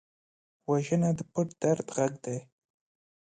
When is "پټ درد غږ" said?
1.31-2.13